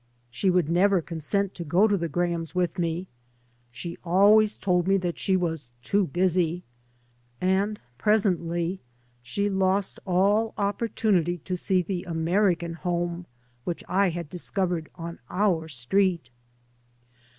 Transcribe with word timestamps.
She 0.31 0.49
would 0.49 0.67
never 0.67 0.99
consent 0.99 1.53
to 1.53 1.63
go 1.63 1.87
to 1.87 1.95
the 1.95 2.09
Grahams 2.09 2.55
with 2.55 2.79
me. 2.79 3.05
She 3.69 3.99
always 4.03 4.57
told 4.57 4.87
me 4.87 4.97
that 4.97 5.19
she 5.19 5.37
was" 5.37 5.69
too 5.83 6.07
busy." 6.07 6.63
And 7.39 7.79
presently 7.99 8.79
she 9.21 9.47
lost 9.47 9.99
all 10.07 10.55
opportunity 10.57 11.37
to 11.45 11.55
see 11.55 11.83
the 11.83 12.05
American 12.05 12.73
home 12.73 13.27
which 13.63 13.83
I 13.87 14.09
had 14.09 14.27
discovered 14.27 14.89
on 14.95 15.19
our 15.29 15.67
street. 15.67 16.31